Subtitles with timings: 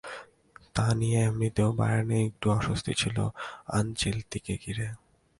[0.75, 3.17] তা নিয়ে এমনিতেই বায়ার্নে একটু অস্বস্তি ছিল
[3.67, 4.87] আনচেলত্তিকে ঘিরে।